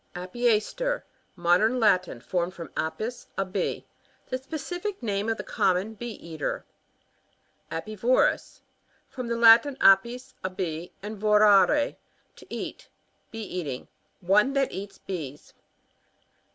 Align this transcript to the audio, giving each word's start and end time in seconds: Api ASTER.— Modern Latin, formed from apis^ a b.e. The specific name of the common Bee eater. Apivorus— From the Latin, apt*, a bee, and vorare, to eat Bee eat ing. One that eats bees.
Api 0.15 0.49
ASTER.— 0.49 1.05
Modern 1.47 1.79
Latin, 1.79 2.21
formed 2.21 2.55
from 2.55 2.69
apis^ 2.69 3.27
a 3.37 3.45
b.e. 3.45 3.85
The 4.29 4.39
specific 4.39 5.03
name 5.03 5.29
of 5.29 5.37
the 5.37 5.43
common 5.43 5.93
Bee 5.93 6.13
eater. 6.13 6.65
Apivorus— 7.71 8.61
From 9.11 9.27
the 9.27 9.35
Latin, 9.37 9.77
apt*, 9.79 10.07
a 10.43 10.49
bee, 10.49 10.91
and 11.03 11.19
vorare, 11.19 11.97
to 12.35 12.45
eat 12.49 12.89
Bee 13.29 13.43
eat 13.43 13.67
ing. 13.67 13.87
One 14.21 14.53
that 14.53 14.71
eats 14.71 14.97
bees. 14.97 15.53